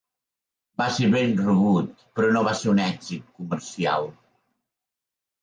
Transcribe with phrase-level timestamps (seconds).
[0.81, 4.11] Va ser ben rebut però no va ser un èxit comercial.